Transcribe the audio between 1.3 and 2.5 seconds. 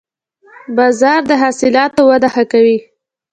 حاصلاتو وده ښه